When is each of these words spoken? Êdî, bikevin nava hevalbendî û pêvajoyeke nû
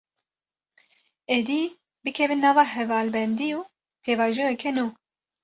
Êdî, 1.37 1.63
bikevin 2.03 2.39
nava 2.45 2.63
hevalbendî 2.75 3.49
û 3.57 3.59
pêvajoyeke 4.03 4.71
nû 4.77 4.87